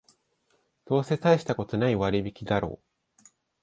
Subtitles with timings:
[0.85, 2.79] どうせたいしたことない割引だろ
[3.21, 3.25] う